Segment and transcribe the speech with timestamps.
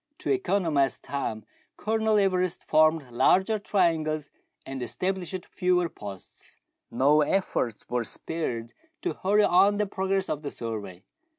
[0.17, 1.45] To economize time,
[1.77, 4.31] Colonel Everest formed larger triangles
[4.65, 6.57] and established fewer posts.
[6.89, 11.03] No efforts were spared to hurry on the progress of the survey.